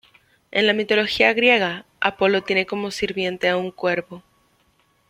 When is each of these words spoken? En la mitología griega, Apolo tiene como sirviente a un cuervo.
En 0.49 0.65
la 0.65 0.73
mitología 0.73 1.31
griega, 1.33 1.85
Apolo 1.99 2.41
tiene 2.41 2.65
como 2.65 2.89
sirviente 2.89 3.47
a 3.49 3.57
un 3.57 3.69
cuervo. 3.69 4.23